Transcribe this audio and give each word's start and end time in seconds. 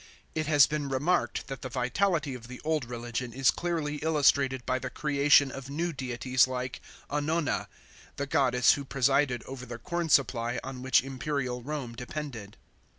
It 0.33 0.47
has 0.47 0.65
been 0.65 0.89
remarked 0.89 1.45
that 1.45 1.61
the 1.61 1.69
vitality 1.69 2.33
of 2.33 2.47
the 2.47 2.59
old 2.63 2.85
religion 2.85 3.33
is 3.33 3.51
clearly 3.51 3.97
illustrated 3.97 4.65
by 4.65 4.79
the 4.79 4.89
creation 4.89 5.51
of 5.51 5.69
new 5.69 5.93
deities 5.93 6.47
like 6.47 6.81
Annona,— 7.07 7.67
the 8.17 8.25
goddess 8.25 8.73
who 8.73 8.83
presided 8.83 9.43
over 9.43 9.63
the 9.63 9.77
corn 9.77 10.09
supply 10.09 10.59
on 10.63 10.81
which 10.81 11.03
imperial 11.03 11.61
Rome 11.61 11.93
depended. 11.93 12.57